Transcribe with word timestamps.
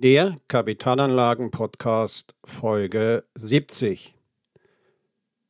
Der 0.00 0.36
Kapitalanlagen-Podcast 0.46 2.36
Folge 2.44 3.24
70. 3.34 4.14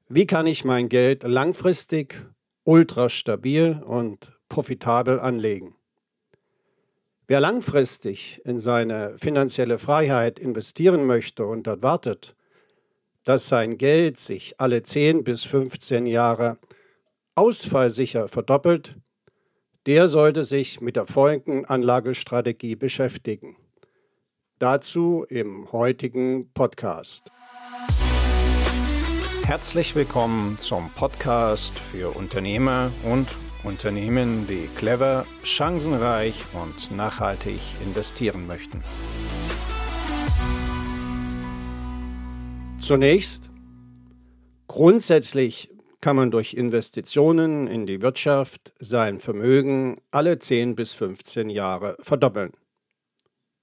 Wie 0.08 0.26
kann 0.26 0.46
ich 0.46 0.64
mein 0.64 0.88
Geld 0.88 1.22
langfristig, 1.22 2.14
ultrastabil 2.64 3.82
und 3.84 4.32
profitabel 4.48 5.20
anlegen? 5.20 5.74
Wer 7.26 7.40
langfristig 7.40 8.40
in 8.46 8.58
seine 8.58 9.18
finanzielle 9.18 9.76
Freiheit 9.76 10.38
investieren 10.38 11.04
möchte 11.04 11.44
und 11.44 11.66
erwartet, 11.66 12.34
dass 13.24 13.48
sein 13.48 13.76
Geld 13.76 14.16
sich 14.16 14.58
alle 14.58 14.82
10 14.82 15.24
bis 15.24 15.44
15 15.44 16.06
Jahre 16.06 16.56
ausfallsicher 17.34 18.28
verdoppelt, 18.28 18.96
der 19.84 20.08
sollte 20.08 20.42
sich 20.42 20.80
mit 20.80 20.96
der 20.96 21.06
folgenden 21.06 21.66
Anlagestrategie 21.66 22.76
beschäftigen. 22.76 23.58
Dazu 24.58 25.24
im 25.28 25.70
heutigen 25.70 26.50
Podcast. 26.52 27.30
Herzlich 29.44 29.94
willkommen 29.94 30.58
zum 30.58 30.90
Podcast 30.96 31.78
für 31.78 32.16
Unternehmer 32.16 32.90
und 33.04 33.36
Unternehmen, 33.62 34.48
die 34.48 34.68
clever, 34.76 35.24
chancenreich 35.44 36.44
und 36.54 36.90
nachhaltig 36.96 37.60
investieren 37.86 38.48
möchten. 38.48 38.82
Zunächst, 42.80 43.50
grundsätzlich 44.66 45.72
kann 46.00 46.16
man 46.16 46.32
durch 46.32 46.54
Investitionen 46.54 47.68
in 47.68 47.86
die 47.86 48.02
Wirtschaft 48.02 48.72
sein 48.80 49.20
Vermögen 49.20 50.00
alle 50.10 50.40
10 50.40 50.74
bis 50.74 50.94
15 50.94 51.48
Jahre 51.48 51.96
verdoppeln 52.00 52.50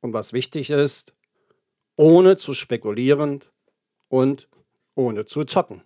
und 0.06 0.14
was 0.14 0.32
wichtig 0.32 0.70
ist, 0.70 1.14
ohne 1.98 2.38
zu 2.38 2.54
spekulieren 2.54 3.42
und 4.08 4.48
ohne 4.96 5.26
zu 5.26 5.44
zocken. 5.44 5.82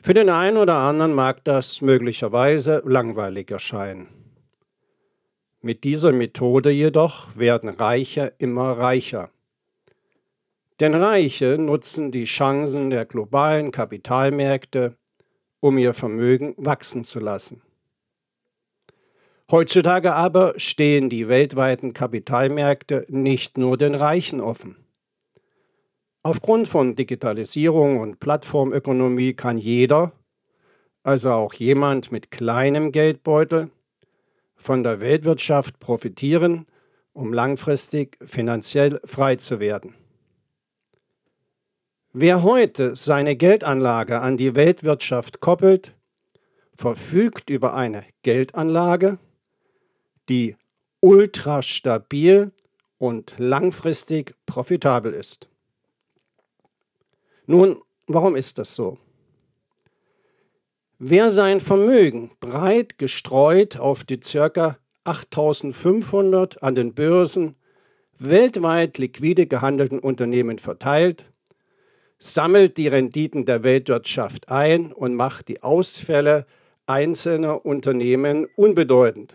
Für 0.00 0.14
den 0.14 0.28
einen 0.28 0.56
oder 0.56 0.76
anderen 0.76 1.14
mag 1.14 1.44
das 1.44 1.80
möglicherweise 1.80 2.82
langweilig 2.84 3.50
erscheinen. 3.50 4.08
Mit 5.60 5.84
dieser 5.84 6.12
Methode 6.12 6.70
jedoch 6.70 7.36
werden 7.36 7.68
Reiche 7.68 8.34
immer 8.38 8.72
reicher. 8.78 9.30
Denn 10.80 10.94
Reiche 10.94 11.56
nutzen 11.58 12.10
die 12.10 12.24
Chancen 12.24 12.90
der 12.90 13.06
globalen 13.06 13.70
Kapitalmärkte, 13.70 14.96
um 15.60 15.78
ihr 15.78 15.94
Vermögen 15.94 16.54
wachsen 16.58 17.04
zu 17.04 17.20
lassen. 17.20 17.62
Heutzutage 19.52 20.14
aber 20.14 20.54
stehen 20.56 21.10
die 21.10 21.28
weltweiten 21.28 21.92
Kapitalmärkte 21.92 23.04
nicht 23.10 23.58
nur 23.58 23.76
den 23.76 23.94
Reichen 23.94 24.40
offen. 24.40 24.76
Aufgrund 26.22 26.68
von 26.68 26.96
Digitalisierung 26.96 28.00
und 28.00 28.18
Plattformökonomie 28.18 29.34
kann 29.34 29.58
jeder, 29.58 30.12
also 31.02 31.32
auch 31.32 31.52
jemand 31.52 32.10
mit 32.10 32.30
kleinem 32.30 32.92
Geldbeutel, 32.92 33.70
von 34.56 34.82
der 34.82 35.00
Weltwirtschaft 35.00 35.78
profitieren, 35.80 36.64
um 37.12 37.34
langfristig 37.34 38.16
finanziell 38.24 39.02
frei 39.04 39.36
zu 39.36 39.60
werden. 39.60 39.94
Wer 42.14 42.42
heute 42.42 42.96
seine 42.96 43.36
Geldanlage 43.36 44.22
an 44.22 44.38
die 44.38 44.54
Weltwirtschaft 44.54 45.40
koppelt, 45.40 45.94
verfügt 46.74 47.50
über 47.50 47.74
eine 47.74 48.04
Geldanlage, 48.22 49.18
die 50.32 50.56
ultra 51.00 51.60
stabil 51.60 52.52
und 52.96 53.34
langfristig 53.36 54.34
profitabel 54.46 55.12
ist. 55.12 55.46
Nun, 57.46 57.82
warum 58.06 58.34
ist 58.34 58.56
das 58.56 58.74
so? 58.74 58.96
Wer 60.98 61.28
sein 61.28 61.60
Vermögen 61.60 62.30
breit 62.40 62.96
gestreut 62.96 63.76
auf 63.76 64.04
die 64.04 64.20
ca. 64.20 64.78
8500 65.04 66.62
an 66.62 66.76
den 66.76 66.94
Börsen 66.94 67.56
weltweit 68.18 68.96
liquide 68.96 69.46
gehandelten 69.46 69.98
Unternehmen 69.98 70.58
verteilt, 70.58 71.26
sammelt 72.18 72.78
die 72.78 72.88
Renditen 72.88 73.44
der 73.44 73.64
Weltwirtschaft 73.64 74.48
ein 74.48 74.92
und 74.92 75.14
macht 75.14 75.48
die 75.48 75.62
Ausfälle 75.62 76.46
einzelner 76.86 77.66
Unternehmen 77.66 78.46
unbedeutend. 78.56 79.34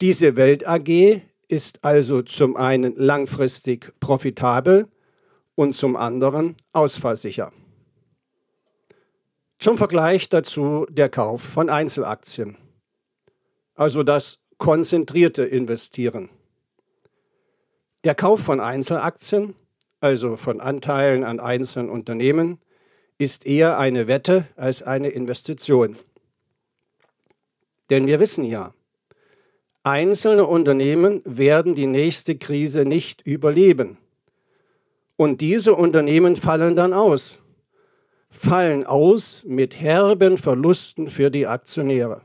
Diese 0.00 0.36
Welt 0.36 0.66
AG 0.66 1.22
ist 1.48 1.84
also 1.84 2.22
zum 2.22 2.56
einen 2.56 2.94
langfristig 2.94 3.92
profitabel 3.98 4.86
und 5.56 5.72
zum 5.72 5.96
anderen 5.96 6.56
ausfallsicher. 6.72 7.52
Zum 9.58 9.76
Vergleich 9.76 10.28
dazu 10.28 10.86
der 10.88 11.08
Kauf 11.08 11.42
von 11.42 11.68
Einzelaktien, 11.68 12.56
also 13.74 14.04
das 14.04 14.40
konzentrierte 14.58 15.42
Investieren. 15.42 16.28
Der 18.04 18.14
Kauf 18.14 18.40
von 18.40 18.60
Einzelaktien, 18.60 19.56
also 19.98 20.36
von 20.36 20.60
Anteilen 20.60 21.24
an 21.24 21.40
einzelnen 21.40 21.90
Unternehmen, 21.90 22.60
ist 23.18 23.46
eher 23.46 23.78
eine 23.78 24.06
Wette 24.06 24.46
als 24.54 24.84
eine 24.84 25.08
Investition. 25.08 25.96
Denn 27.90 28.06
wir 28.06 28.20
wissen 28.20 28.44
ja, 28.44 28.74
Einzelne 29.82 30.46
Unternehmen 30.46 31.22
werden 31.24 31.74
die 31.74 31.86
nächste 31.86 32.36
Krise 32.36 32.84
nicht 32.84 33.22
überleben. 33.22 33.98
Und 35.16 35.40
diese 35.40 35.74
Unternehmen 35.74 36.36
fallen 36.36 36.76
dann 36.76 36.92
aus. 36.92 37.38
Fallen 38.30 38.84
aus 38.84 39.42
mit 39.46 39.80
herben 39.80 40.36
Verlusten 40.38 41.08
für 41.08 41.30
die 41.30 41.46
Aktionäre. 41.46 42.20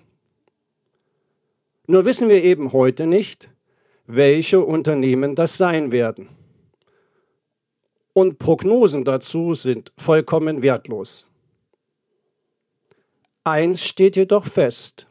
Nur 1.87 2.05
wissen 2.05 2.29
wir 2.29 2.43
eben 2.43 2.73
heute 2.73 3.07
nicht, 3.07 3.49
welche 4.05 4.61
Unternehmen 4.61 5.35
das 5.35 5.57
sein 5.57 5.91
werden. 5.91 6.29
Und 8.13 8.37
Prognosen 8.37 9.05
dazu 9.05 9.55
sind 9.55 9.91
vollkommen 9.97 10.61
wertlos. 10.61 11.25
Eins 13.43 13.83
steht 13.83 14.15
jedoch 14.15 14.45
fest. 14.45 15.07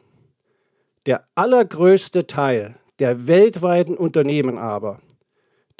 Der 1.05 1.27
allergrößte 1.35 2.27
Teil 2.27 2.75
der 2.99 3.27
weltweiten 3.27 3.95
Unternehmen 3.97 4.57
aber, 4.57 5.01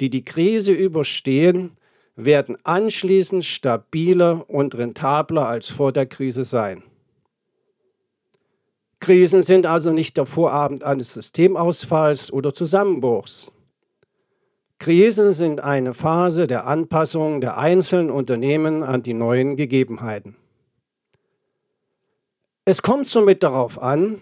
die 0.00 0.10
die 0.10 0.24
Krise 0.24 0.72
überstehen, 0.72 1.76
werden 2.16 2.58
anschließend 2.64 3.44
stabiler 3.44 4.48
und 4.48 4.76
rentabler 4.76 5.48
als 5.48 5.70
vor 5.70 5.92
der 5.92 6.06
Krise 6.06 6.44
sein. 6.44 6.82
Krisen 9.00 9.42
sind 9.42 9.66
also 9.66 9.92
nicht 9.92 10.16
der 10.16 10.26
Vorabend 10.26 10.84
eines 10.84 11.12
Systemausfalls 11.12 12.32
oder 12.32 12.54
Zusammenbruchs. 12.54 13.52
Krisen 14.78 15.32
sind 15.32 15.60
eine 15.60 15.94
Phase 15.94 16.46
der 16.46 16.66
Anpassung 16.66 17.40
der 17.40 17.58
einzelnen 17.58 18.10
Unternehmen 18.10 18.82
an 18.82 19.02
die 19.02 19.14
neuen 19.14 19.56
Gegebenheiten. 19.56 20.36
Es 22.64 22.82
kommt 22.82 23.08
somit 23.08 23.42
darauf 23.42 23.80
an, 23.80 24.20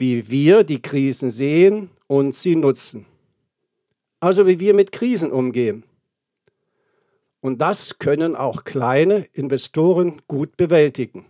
wie 0.00 0.30
wir 0.30 0.64
die 0.64 0.80
Krisen 0.80 1.30
sehen 1.30 1.90
und 2.06 2.34
sie 2.34 2.56
nutzen. 2.56 3.06
Also 4.18 4.46
wie 4.46 4.58
wir 4.58 4.74
mit 4.74 4.92
Krisen 4.92 5.30
umgehen. 5.30 5.84
Und 7.40 7.60
das 7.60 7.98
können 7.98 8.34
auch 8.36 8.64
kleine 8.64 9.26
Investoren 9.32 10.20
gut 10.26 10.56
bewältigen. 10.56 11.26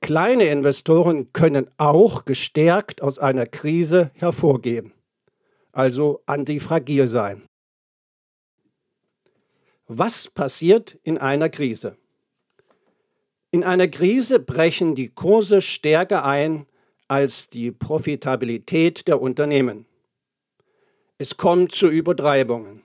Kleine 0.00 0.46
Investoren 0.46 1.32
können 1.32 1.70
auch 1.76 2.24
gestärkt 2.24 3.02
aus 3.02 3.20
einer 3.20 3.46
Krise 3.46 4.10
hervorgehen, 4.14 4.92
also 5.70 6.22
antifragil 6.26 7.06
sein. 7.06 7.42
Was 9.86 10.28
passiert 10.28 10.98
in 11.04 11.18
einer 11.18 11.48
Krise? 11.48 11.96
In 13.52 13.62
einer 13.62 13.86
Krise 13.86 14.40
brechen 14.40 14.96
die 14.96 15.08
Kurse 15.08 15.60
stärker 15.60 16.24
ein 16.24 16.66
als 17.12 17.50
die 17.50 17.70
Profitabilität 17.70 19.06
der 19.06 19.20
Unternehmen. 19.20 19.84
Es 21.18 21.36
kommt 21.36 21.72
zu 21.72 21.90
Übertreibungen. 21.90 22.80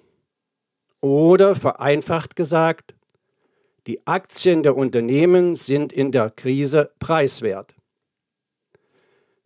Oder 1.00 1.56
vereinfacht 1.56 2.35
gesagt, 2.35 2.94
die 3.88 4.06
Aktien 4.06 4.63
der 4.63 4.75
Unternehmen 4.75 5.56
sind 5.56 5.94
in 5.94 6.12
der 6.12 6.29
Krise 6.29 6.91
preiswert. 7.00 7.74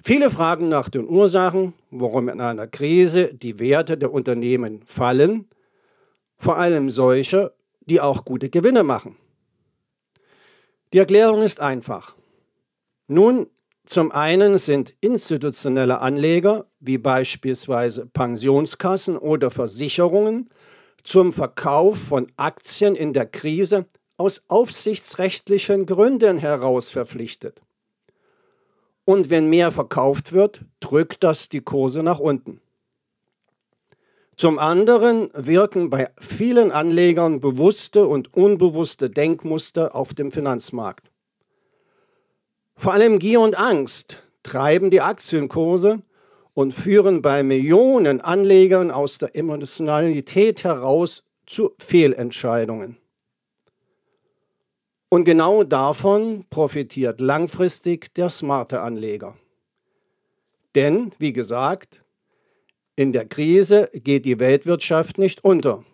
Viele 0.04 0.32
fragen 0.32 0.68
nach 0.68 0.90
den 0.90 1.08
Ursachen, 1.08 1.76
warum 1.92 2.28
in 2.28 2.42
einer 2.42 2.66
Krise 2.66 3.36
die 3.36 3.60
Werte 3.60 4.00
der 4.00 4.12
Unternehmen 4.12 4.82
fallen, 4.88 5.48
vor 6.38 6.58
allem 6.58 6.90
solche, 6.90 7.54
die 7.82 8.02
auch 8.02 8.26
gute 8.26 8.50
Gewinne 8.50 8.82
machen. 8.82 9.16
Die 10.92 10.98
Erklärung 10.98 11.44
ist 11.44 11.60
einfach. 11.60 12.16
Nun 13.06 13.46
zum 13.86 14.12
einen 14.12 14.58
sind 14.58 14.94
institutionelle 15.02 16.00
Anleger 16.00 16.66
wie 16.80 16.98
beispielsweise 16.98 18.06
Pensionskassen 18.06 19.18
oder 19.18 19.52
Versicherungen, 19.52 20.50
zum 21.04 21.34
Verkauf 21.34 21.98
von 21.98 22.28
Aktien 22.38 22.96
in 22.96 23.14
der 23.14 23.26
Krise 23.26 23.86
aus 24.18 24.46
aufsichtsrechtlichen 24.50 25.88
Gründen 25.88 26.38
heraus 26.38 26.90
verpflichtet. 26.90 27.60
Und 29.04 29.32
wenn 29.32 29.50
mehr 29.50 29.72
verkauft 29.72 30.32
wird, 30.32 30.64
drückt 30.80 31.24
das 31.24 31.50
die 31.50 31.62
Kurse 31.62 32.04
nach 32.04 32.20
unten. 32.20 32.62
Zum 34.38 34.60
anderen 34.60 35.30
wirken 35.34 35.90
bei 35.90 36.10
vielen 36.20 36.72
Anlegern 36.72 37.42
bewusste 37.42 38.08
und 38.08 38.34
unbewusste 38.34 39.10
Denkmuster 39.10 39.96
auf 39.96 40.14
dem 40.14 40.32
Finanzmarkt. 40.32 41.11
Vor 42.82 42.94
allem 42.94 43.20
Gier 43.20 43.40
und 43.42 43.56
Angst 43.60 44.24
treiben 44.42 44.90
die 44.90 45.02
Aktienkurse 45.02 46.02
und 46.56 46.72
führen 46.74 47.22
bei 47.22 47.44
Millionen 47.44 48.22
Anlegern 48.22 48.90
aus 48.90 49.20
der 49.20 49.36
Emotionalität 49.36 50.64
heraus 50.64 51.24
zu 51.46 51.76
Fehlentscheidungen. 51.78 52.98
Und 55.10 55.26
genau 55.26 55.64
davon 55.64 56.46
profitiert 56.50 57.22
langfristig 57.22 58.16
der 58.16 58.32
smarte 58.32 58.82
Anleger. 58.82 59.38
Denn, 60.74 61.12
wie 61.20 61.34
gesagt, 61.34 62.02
in 62.96 63.14
der 63.14 63.28
Krise 63.28 63.92
geht 63.94 64.26
die 64.26 64.40
Weltwirtschaft 64.40 65.20
nicht 65.20 65.44
unter 65.44 65.86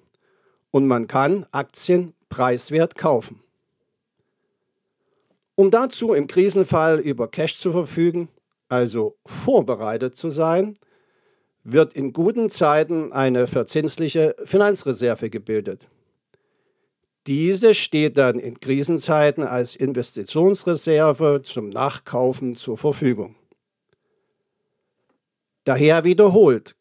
und 0.72 0.88
man 0.88 1.07
kann 1.07 1.45
Aktien 1.51 2.13
preiswert 2.30 2.95
kaufen. 2.95 3.44
Um 5.59 5.71
dazu 5.71 6.13
im 6.13 6.27
Krisenfall 6.27 7.00
über 7.00 7.27
Cash 7.30 7.57
zu 7.57 7.71
verfügen, 7.71 8.30
also 8.69 9.18
vorbereitet 9.25 10.15
zu 10.15 10.30
sein, 10.30 10.75
wird 11.63 11.94
in 11.94 12.13
guten 12.13 12.51
Zeiten 12.51 13.12
eine 13.12 13.48
verzinsliche 13.48 14.36
Finanzreserve 14.44 15.31
gebildet. 15.31 15.89
Diese 17.25 17.74
steht 17.74 18.19
dann 18.19 18.38
in 18.38 18.59
Krisenzeiten 18.59 19.44
als 19.44 19.75
Investitionsreserve 19.75 21.42
zum 21.44 21.69
Nachkaufen 21.69 22.56
zur 22.56 22.77
Verfügung. 22.77 23.36
Daher 25.63 26.04
wiederholt, 26.04 26.75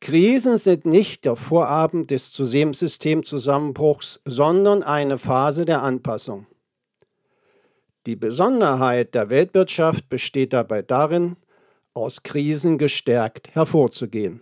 Krisen 0.00 0.58
sind 0.58 0.84
nicht 0.84 1.24
der 1.24 1.36
Vorabend 1.36 2.10
des 2.10 2.34
Systemzusammenbruchs, 2.34 4.20
sondern 4.26 4.82
eine 4.82 5.16
Phase 5.16 5.64
der 5.64 5.82
Anpassung. 5.82 6.46
Die 8.06 8.16
Besonderheit 8.16 9.14
der 9.14 9.28
Weltwirtschaft 9.28 10.08
besteht 10.08 10.54
dabei 10.54 10.80
darin, 10.80 11.36
aus 11.92 12.22
Krisen 12.22 12.78
gestärkt 12.78 13.54
hervorzugehen. 13.54 14.40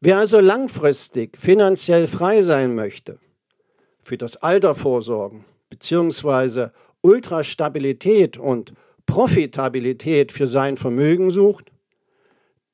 Wer 0.00 0.18
also 0.18 0.40
langfristig 0.40 1.38
finanziell 1.38 2.06
frei 2.06 2.42
sein 2.42 2.74
möchte, 2.74 3.18
für 4.02 4.18
das 4.18 4.36
Alter 4.36 4.74
vorsorgen 4.74 5.44
bzw. 5.70 6.68
Ultrastabilität 7.02 8.36
und 8.36 8.74
Profitabilität 9.06 10.32
für 10.32 10.46
sein 10.46 10.76
Vermögen 10.76 11.30
sucht, 11.30 11.70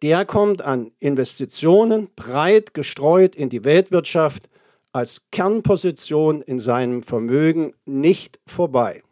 der 0.03 0.25
kommt 0.25 0.63
an 0.63 0.93
Investitionen 0.99 2.09
breit 2.17 2.73
gestreut 2.73 3.35
in 3.35 3.51
die 3.51 3.65
Weltwirtschaft 3.65 4.49
als 4.93 5.23
Kernposition 5.31 6.43
in 6.43 6.59
seinem 6.59 7.03
Vermögen 7.03 7.73
nicht 7.87 8.39
vorbei. 8.47 9.03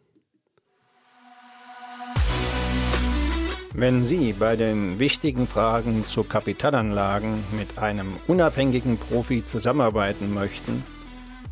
Wenn 3.74 4.04
Sie 4.04 4.32
bei 4.32 4.56
den 4.56 4.98
wichtigen 4.98 5.46
Fragen 5.46 6.04
zu 6.04 6.24
Kapitalanlagen 6.24 7.44
mit 7.56 7.78
einem 7.78 8.14
unabhängigen 8.26 8.96
Profi 8.96 9.44
zusammenarbeiten 9.44 10.34
möchten, 10.34 10.82